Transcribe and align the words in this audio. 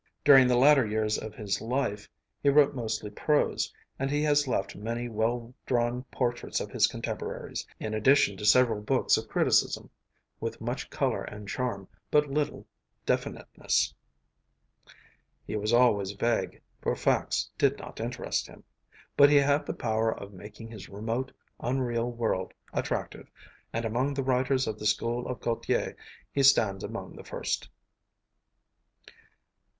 During 0.25 0.47
the 0.47 0.57
latter 0.57 0.83
years 0.83 1.19
of 1.19 1.35
his 1.35 1.61
life 1.61 2.09
he 2.41 2.49
wrote 2.49 2.73
mostly 2.73 3.11
prose, 3.11 3.71
and 3.99 4.09
he 4.09 4.23
has 4.23 4.47
left 4.47 4.75
many 4.75 5.07
well 5.07 5.53
drawn 5.67 6.03
portraits 6.05 6.59
of 6.59 6.71
his 6.71 6.87
contemporaries, 6.87 7.67
in 7.79 7.93
addition 7.93 8.35
to 8.37 8.43
several 8.45 8.81
books 8.81 9.15
of 9.17 9.29
criticism, 9.29 9.91
with 10.39 10.59
much 10.59 10.89
color 10.89 11.23
and 11.25 11.47
charm, 11.47 11.87
but 12.09 12.25
little 12.31 12.65
definiteness. 13.05 13.93
He 15.45 15.55
was 15.55 15.71
always 15.71 16.13
vague, 16.13 16.63
for 16.81 16.95
facts 16.95 17.51
did 17.59 17.77
not 17.77 17.99
interest 17.99 18.47
him; 18.47 18.63
but 19.15 19.29
he 19.29 19.35
had 19.35 19.67
the 19.67 19.73
power 19.75 20.11
of 20.19 20.33
making 20.33 20.71
his 20.71 20.89
remote, 20.89 21.31
unreal 21.59 22.11
world 22.11 22.55
attractive, 22.73 23.29
and 23.71 23.85
among 23.85 24.15
the 24.15 24.23
writers 24.23 24.65
of 24.65 24.79
the 24.79 24.87
school 24.87 25.27
of 25.27 25.39
Gautier 25.41 25.95
he 26.33 26.41
stands 26.41 26.83
among 26.83 27.15
the 27.17 27.23
first. 27.23 27.69